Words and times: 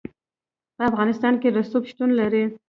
په 0.75 0.81
افغانستان 0.89 1.33
کې 1.41 1.47
رسوب 1.57 1.83
شتون 1.91 2.09
لري. 2.19 2.43